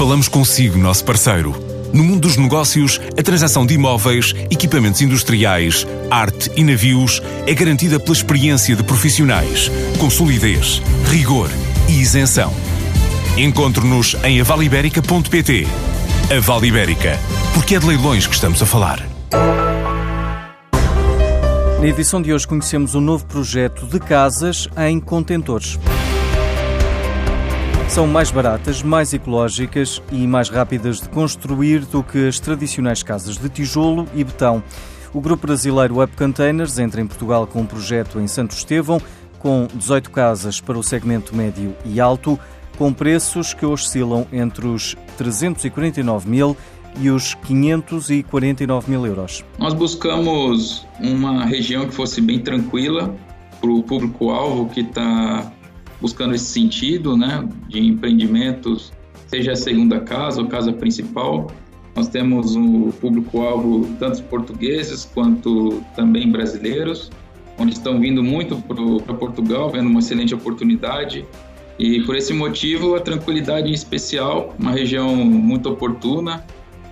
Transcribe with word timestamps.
Falamos 0.00 0.28
consigo, 0.28 0.78
nosso 0.78 1.04
parceiro. 1.04 1.54
No 1.92 2.02
mundo 2.02 2.20
dos 2.20 2.38
negócios, 2.38 2.98
a 3.18 3.22
transação 3.22 3.66
de 3.66 3.74
imóveis, 3.74 4.34
equipamentos 4.50 5.02
industriais, 5.02 5.86
arte 6.10 6.50
e 6.56 6.64
navios 6.64 7.20
é 7.46 7.52
garantida 7.52 8.00
pela 8.00 8.16
experiência 8.16 8.74
de 8.74 8.82
profissionais, 8.82 9.70
com 9.98 10.08
solidez, 10.08 10.80
rigor 11.10 11.50
e 11.86 12.00
isenção. 12.00 12.50
Encontre-nos 13.36 14.16
em 14.24 14.40
avaliberica.pt. 14.40 15.66
A 16.34 16.40
Vale 16.40 16.68
Ibérica, 16.68 17.18
porque 17.52 17.74
é 17.74 17.78
de 17.78 17.86
leilões 17.86 18.26
que 18.26 18.34
estamos 18.34 18.62
a 18.62 18.64
falar. 18.64 19.06
Na 21.78 21.86
edição 21.86 22.22
de 22.22 22.32
hoje 22.32 22.48
conhecemos 22.48 22.94
um 22.94 23.02
novo 23.02 23.26
projeto 23.26 23.84
de 23.84 24.00
casas 24.00 24.66
em 24.78 24.98
contentores. 24.98 25.78
São 27.90 28.06
mais 28.06 28.30
baratas, 28.30 28.84
mais 28.84 29.12
ecológicas 29.12 30.00
e 30.12 30.24
mais 30.24 30.48
rápidas 30.48 31.00
de 31.00 31.08
construir 31.08 31.80
do 31.86 32.04
que 32.04 32.28
as 32.28 32.38
tradicionais 32.38 33.02
casas 33.02 33.36
de 33.36 33.48
tijolo 33.48 34.06
e 34.14 34.22
betão. 34.22 34.62
O 35.12 35.20
grupo 35.20 35.44
brasileiro 35.44 35.96
Web 35.96 36.12
Containers 36.16 36.78
entra 36.78 37.00
em 37.00 37.06
Portugal 37.06 37.48
com 37.48 37.62
um 37.62 37.66
projeto 37.66 38.20
em 38.20 38.28
Santo 38.28 38.52
Estevão, 38.52 39.02
com 39.40 39.66
18 39.74 40.08
casas 40.12 40.60
para 40.60 40.78
o 40.78 40.84
segmento 40.84 41.34
médio 41.34 41.74
e 41.84 42.00
alto, 42.00 42.38
com 42.78 42.92
preços 42.92 43.52
que 43.52 43.66
oscilam 43.66 44.24
entre 44.32 44.68
os 44.68 44.96
349 45.18 46.30
mil 46.30 46.56
e 47.00 47.10
os 47.10 47.34
549 47.34 48.88
mil 48.88 49.04
euros. 49.04 49.44
Nós 49.58 49.74
buscamos 49.74 50.86
uma 51.00 51.44
região 51.44 51.88
que 51.88 51.94
fosse 51.94 52.20
bem 52.20 52.38
tranquila 52.38 53.12
para 53.60 53.70
o 53.70 53.82
público-alvo 53.82 54.68
que 54.68 54.82
está 54.82 55.50
buscando 56.00 56.34
esse 56.34 56.46
sentido, 56.46 57.16
né, 57.16 57.48
de 57.68 57.80
empreendimentos, 57.80 58.92
seja 59.26 59.52
a 59.52 59.56
segunda 59.56 60.00
casa 60.00 60.40
ou 60.40 60.48
casa 60.48 60.72
principal. 60.72 61.50
Nós 61.94 62.08
temos 62.08 62.56
um 62.56 62.90
público-alvo 62.90 63.88
tanto 63.98 64.22
portugueses 64.24 65.04
quanto 65.12 65.82
também 65.94 66.30
brasileiros, 66.30 67.10
onde 67.58 67.72
estão 67.72 68.00
vindo 68.00 68.22
muito 68.22 68.56
para 69.04 69.14
Portugal, 69.14 69.70
vendo 69.70 69.88
uma 69.88 70.00
excelente 70.00 70.34
oportunidade. 70.34 71.26
E 71.78 72.00
por 72.02 72.16
esse 72.16 72.32
motivo, 72.32 72.94
a 72.94 73.00
tranquilidade 73.00 73.68
em 73.68 73.72
especial, 73.72 74.54
uma 74.58 74.70
região 74.70 75.14
muito 75.16 75.68
oportuna, 75.68 76.44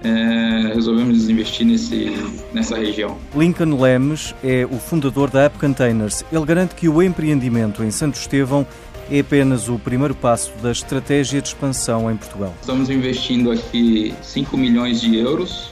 é, 0.02 0.72
resolvemos 0.74 1.28
investir 1.28 1.66
nesse, 1.66 2.12
nessa 2.52 2.76
região. 2.76 3.18
Lincoln 3.34 3.80
Lemes 3.80 4.34
é 4.44 4.64
o 4.64 4.78
fundador 4.78 5.30
da 5.30 5.44
App 5.44 5.58
Containers. 5.58 6.24
Ele 6.32 6.44
garante 6.44 6.74
que 6.74 6.88
o 6.88 7.02
empreendimento 7.02 7.82
em 7.82 7.90
Santo 7.90 8.14
Estevão 8.14 8.66
é 9.10 9.20
apenas 9.20 9.68
o 9.68 9.78
primeiro 9.78 10.14
passo 10.14 10.52
da 10.62 10.70
estratégia 10.70 11.40
de 11.40 11.48
expansão 11.48 12.10
em 12.10 12.16
Portugal. 12.16 12.54
Estamos 12.60 12.90
investindo 12.90 13.50
aqui 13.50 14.14
5 14.22 14.56
milhões 14.56 15.00
de 15.00 15.16
euros, 15.16 15.70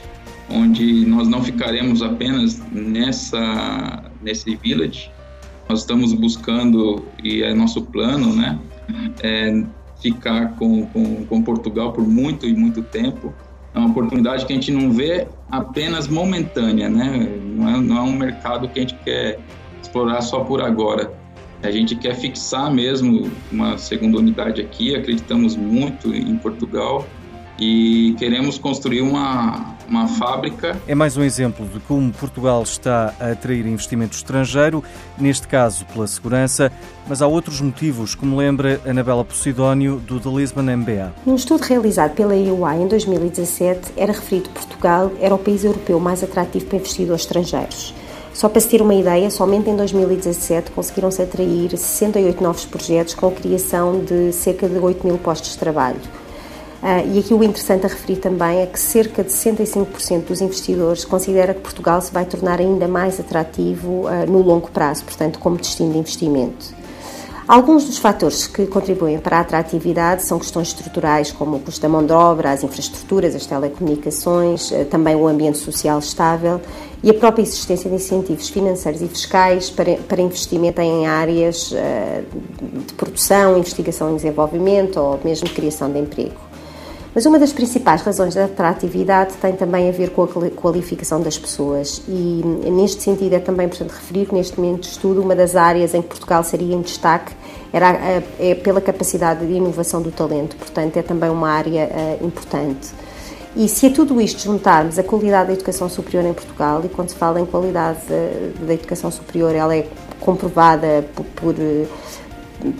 onde 0.49 1.05
nós 1.05 1.27
não 1.27 1.43
ficaremos 1.43 2.01
apenas 2.01 2.59
nessa 2.71 4.03
nesse 4.21 4.55
village. 4.55 5.11
Nós 5.69 5.81
estamos 5.81 6.13
buscando 6.13 7.05
e 7.23 7.43
é 7.43 7.53
nosso 7.53 7.81
plano, 7.81 8.33
né, 8.33 8.57
é 9.21 9.63
ficar 10.01 10.55
com, 10.55 10.85
com, 10.87 11.25
com 11.25 11.41
Portugal 11.41 11.91
por 11.91 12.07
muito 12.07 12.47
e 12.47 12.53
muito 12.53 12.81
tempo. 12.81 13.33
É 13.73 13.79
uma 13.79 13.89
oportunidade 13.89 14.45
que 14.45 14.53
a 14.53 14.55
gente 14.55 14.71
não 14.71 14.91
vê 14.91 15.27
apenas 15.51 16.07
momentânea, 16.07 16.89
né? 16.89 17.29
Não 17.43 17.69
é, 17.69 17.79
não 17.79 17.97
é 17.97 18.01
um 18.01 18.13
mercado 18.13 18.67
que 18.69 18.79
a 18.79 18.81
gente 18.81 18.95
quer 19.03 19.39
explorar 19.81 20.21
só 20.21 20.39
por 20.39 20.61
agora 20.61 21.13
a 21.63 21.71
gente 21.71 21.95
quer 21.95 22.15
fixar 22.15 22.71
mesmo 22.71 23.31
uma 23.51 23.77
segunda 23.77 24.17
unidade 24.17 24.61
aqui, 24.61 24.95
acreditamos 24.95 25.55
muito 25.55 26.13
em 26.13 26.35
Portugal 26.37 27.05
e 27.59 28.15
queremos 28.19 28.57
construir 28.57 29.01
uma, 29.01 29.75
uma 29.89 30.07
fábrica. 30.07 30.79
É 30.87 30.93
mais 30.93 31.17
um 31.17 31.23
exemplo 31.23 31.65
de 31.67 31.79
como 31.81 32.11
Portugal 32.11 32.61
está 32.61 33.13
a 33.19 33.31
atrair 33.31 33.65
investimento 33.65 34.15
estrangeiro, 34.15 34.83
neste 35.17 35.47
caso 35.47 35.85
pela 35.85 36.05
segurança, 36.05 36.71
mas 37.07 37.21
há 37.21 37.27
outros 37.27 37.59
motivos, 37.59 38.13
como 38.13 38.37
lembra 38.37 38.79
Anabela 38.85 39.25
Posidónio, 39.25 39.97
do 39.97 40.19
The 40.19 40.29
Lisbon 40.29 40.63
MBA. 40.63 41.13
Num 41.25 41.35
estudo 41.35 41.61
realizado 41.61 42.13
pela 42.13 42.35
EY 42.35 42.83
em 42.83 42.87
2017, 42.87 43.93
era 43.97 44.13
referido 44.13 44.49
que 44.49 44.65
Portugal 44.65 45.11
era 45.19 45.33
o 45.33 45.39
país 45.39 45.63
europeu 45.63 45.99
mais 45.99 46.23
atrativo 46.23 46.65
para 46.65 46.77
investidores 46.77 47.21
estrangeiros. 47.21 47.93
Só 48.37 48.47
para 48.47 48.61
se 48.61 48.69
ter 48.69 48.83
uma 48.83 48.93
ideia, 48.93 49.31
somente 49.31 49.67
em 49.67 49.75
2017 49.75 50.69
conseguiram-se 50.69 51.19
atrair 51.19 51.75
68 51.75 52.43
novos 52.43 52.65
projetos 52.65 53.15
com 53.15 53.29
a 53.29 53.31
criação 53.31 53.99
de 53.99 54.31
cerca 54.31 54.69
de 54.69 54.77
8 54.77 55.07
mil 55.07 55.17
postos 55.17 55.53
de 55.53 55.57
trabalho. 55.57 55.99
Uh, 56.83 57.15
e 57.15 57.17
aqui 57.17 57.33
o 57.33 57.43
interessante 57.43 57.87
a 57.87 57.89
referir 57.89 58.17
também 58.17 58.61
é 58.61 58.67
que 58.67 58.79
cerca 58.79 59.23
de 59.23 59.31
65% 59.31 60.25
dos 60.25 60.39
investidores 60.39 61.03
considera 61.03 61.51
que 61.55 61.61
Portugal 61.61 61.99
se 61.99 62.11
vai 62.13 62.25
tornar 62.25 62.59
ainda 62.59 62.87
mais 62.87 63.19
atrativo 63.19 64.03
uh, 64.05 64.31
no 64.31 64.43
longo 64.43 64.69
prazo, 64.69 65.03
portanto, 65.03 65.39
como 65.39 65.57
destino 65.57 65.93
de 65.93 65.97
investimento. 65.97 66.76
Alguns 67.47 67.85
dos 67.85 67.97
fatores 67.97 68.45
que 68.45 68.65
contribuem 68.65 69.19
para 69.19 69.37
a 69.37 69.39
atratividade 69.39 70.21
são 70.23 70.37
questões 70.37 70.67
estruturais, 70.67 71.31
como 71.31 71.55
o 71.55 71.59
custo 71.61 71.81
da 71.81 71.87
mão 71.87 72.05
de 72.05 72.11
obra, 72.11 72.51
as 72.51 72.61
infraestruturas, 72.61 73.33
as 73.33 73.45
telecomunicações, 73.45 74.69
eh, 74.73 74.83
também 74.83 75.15
o 75.15 75.25
ambiente 75.25 75.57
social 75.57 75.97
estável 75.97 76.59
e 77.01 77.09
a 77.09 77.13
própria 77.13 77.43
existência 77.43 77.89
de 77.89 77.95
incentivos 77.95 78.49
financeiros 78.49 79.01
e 79.01 79.07
fiscais 79.07 79.69
para, 79.69 79.95
para 79.95 80.21
investimento 80.21 80.81
em 80.81 81.07
áreas 81.07 81.71
eh, 81.73 82.23
de 82.59 82.93
produção, 82.95 83.57
investigação 83.57 84.11
e 84.11 84.15
desenvolvimento 84.15 84.97
ou 84.97 85.17
mesmo 85.23 85.49
criação 85.49 85.89
de 85.89 85.99
emprego. 85.99 86.46
Mas 87.17 87.25
uma 87.25 87.39
das 87.39 87.51
principais 87.51 88.03
razões 88.03 88.35
da 88.35 88.45
atratividade 88.45 89.33
tem 89.41 89.51
também 89.53 89.89
a 89.89 89.91
ver 89.91 90.11
com 90.11 90.21
a 90.21 90.27
qualificação 90.51 91.19
das 91.19 91.35
pessoas 91.35 92.03
e 92.07 92.43
neste 92.69 93.01
sentido 93.01 93.33
é 93.33 93.39
também 93.39 93.65
importante 93.65 93.89
referir 93.89 94.27
que 94.27 94.35
neste 94.35 94.61
momento 94.61 94.81
de 94.81 94.89
estudo 94.89 95.19
uma 95.19 95.35
das 95.35 95.55
áreas 95.55 95.95
em 95.95 96.01
que 96.03 96.09
Portugal 96.09 96.43
seria 96.43 96.75
em 96.75 96.81
destaque 96.81 97.33
era 97.73 97.89
a, 97.89 98.21
é 98.39 98.53
pela 98.53 98.79
capacidade 98.79 99.47
de 99.47 99.51
inovação 99.51 99.99
do 99.99 100.11
talento, 100.11 100.55
portanto 100.57 100.95
é 100.97 101.01
também 101.01 101.31
uma 101.31 101.49
área 101.49 101.89
uh, 101.89 102.23
importante. 102.23 102.89
E 103.55 103.67
se 103.67 103.87
a 103.87 103.89
tudo 103.89 104.21
isto 104.21 104.43
juntarmos 104.43 104.99
a 104.99 105.03
qualidade 105.03 105.47
da 105.47 105.53
educação 105.53 105.89
superior 105.89 106.23
em 106.23 106.33
Portugal, 106.35 106.83
e 106.85 106.89
quando 106.89 107.09
se 107.09 107.15
fala 107.15 107.41
em 107.41 107.47
qualidade 107.47 107.97
uh, 108.11 108.63
da 108.63 108.75
educação 108.75 109.09
superior, 109.09 109.55
ela 109.55 109.75
é 109.75 109.87
comprovada 110.19 111.03
por, 111.15 111.25
por 111.25 111.55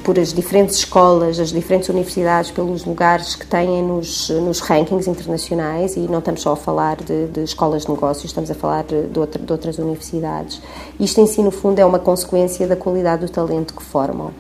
por 0.04 0.18
as 0.18 0.34
diferentes 0.34 0.78
escolas, 0.78 1.40
as 1.40 1.50
diferentes 1.50 1.90
universidades, 1.90 2.52
pelos 2.52 2.84
lugares 2.84 3.36
que 3.36 3.46
têm 3.46 3.84
nos, 3.84 4.30
nos 4.30 4.60
rankings 4.60 5.10
internacionais, 5.10 5.96
e 5.96 6.00
não 6.02 6.20
estamos 6.20 6.42
só 6.42 6.54
a 6.54 6.56
falar 6.56 6.98
de, 6.98 7.28
de 7.28 7.44
escolas 7.44 7.84
de 7.84 7.92
negócios, 7.92 8.26
estamos 8.26 8.50
a 8.50 8.56
falar 8.56 8.84
de, 8.84 9.20
outra, 9.20 9.42
de 9.42 9.52
outras 9.52 9.78
universidades. 9.78 10.62
Isto 11.00 11.22
em 11.22 11.28
si, 11.28 11.42
no 11.42 11.52
fundo, 11.52 11.80
é 11.80 11.86
uma 11.86 12.00
consequência 12.00 12.68
da 12.68 12.76
qualidade 12.76 13.26
do 13.26 13.32
talento 13.32 13.74
que 13.74 13.84
formam. 13.84 14.32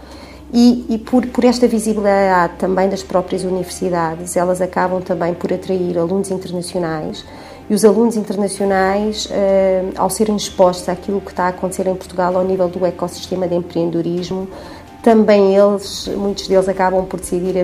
E, 0.53 0.85
e, 0.89 0.97
por, 0.97 1.25
por 1.27 1.43
esta 1.43 1.67
visibilidade 1.67 2.53
também 2.57 2.89
das 2.89 3.03
próprias 3.03 3.43
universidades, 3.43 4.35
elas 4.37 4.61
acabam 4.61 5.01
também 5.01 5.33
por 5.33 5.51
atrair 5.51 5.97
alunos 5.97 6.31
internacionais. 6.31 7.25
E 7.69 7.73
os 7.73 7.83
alunos 7.83 8.15
internacionais, 8.15 9.27
eh, 9.29 9.83
ao 9.97 10.09
serem 10.09 10.37
expostos 10.37 10.87
àquilo 10.87 11.19
que 11.19 11.31
está 11.31 11.45
a 11.45 11.47
acontecer 11.49 11.85
em 11.85 11.95
Portugal 11.95 12.37
ao 12.37 12.45
nível 12.45 12.69
do 12.69 12.85
ecossistema 12.85 13.45
de 13.45 13.55
empreendedorismo, 13.55 14.47
também 15.07 15.55
eles, 15.55 16.05
muitos 16.17 16.49
deles 16.49 16.67
acabam 16.67 17.05
por 17.05 17.17
decidir 17.17 17.55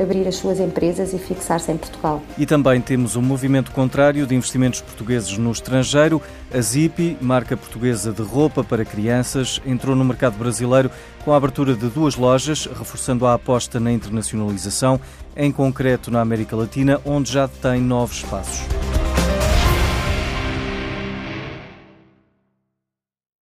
abrir 0.00 0.28
as 0.28 0.36
suas 0.36 0.60
empresas 0.60 1.12
e 1.12 1.18
fixar-se 1.18 1.72
em 1.72 1.76
Portugal. 1.76 2.22
E 2.38 2.46
também 2.46 2.80
temos 2.80 3.16
um 3.16 3.20
movimento 3.20 3.72
contrário 3.72 4.24
de 4.24 4.36
investimentos 4.36 4.80
portugueses 4.80 5.36
no 5.36 5.50
estrangeiro. 5.50 6.22
A 6.54 6.60
Zipi, 6.60 7.18
marca 7.20 7.56
portuguesa 7.56 8.12
de 8.12 8.22
roupa 8.22 8.62
para 8.62 8.84
crianças, 8.84 9.60
entrou 9.66 9.96
no 9.96 10.04
mercado 10.04 10.38
brasileiro 10.38 10.92
com 11.24 11.32
a 11.32 11.36
abertura 11.36 11.74
de 11.74 11.88
duas 11.88 12.14
lojas, 12.14 12.66
reforçando 12.66 13.26
a 13.26 13.34
aposta 13.34 13.80
na 13.80 13.90
internacionalização, 13.90 15.00
em 15.36 15.50
concreto 15.50 16.08
na 16.08 16.20
América 16.20 16.54
Latina, 16.54 17.00
onde 17.04 17.32
já 17.32 17.48
tem 17.48 17.80
nove 17.80 18.14
espaços. 18.14 18.81